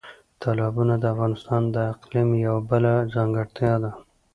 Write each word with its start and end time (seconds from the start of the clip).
تالابونه 0.41 0.93
د 0.99 1.03
افغانستان 1.13 1.61
د 1.75 1.77
اقلیم 1.93 2.29
یوه 2.45 2.61
بله 2.69 2.93
ځانګړتیا 3.13 3.73
ده. 3.83 3.91